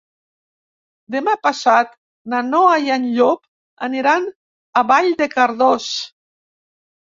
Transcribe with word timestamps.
Demà 1.15 1.35
passat 1.47 1.91
na 2.33 2.39
Noa 2.47 2.73
i 2.87 2.95
en 2.97 3.05
Llop 3.19 3.45
aniran 3.91 4.27
a 4.83 4.85
Vall 4.95 5.13
de 5.23 5.31
Cardós. 5.37 5.89